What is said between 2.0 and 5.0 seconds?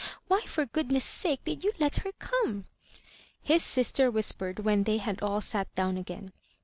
come?" his sister whispered when they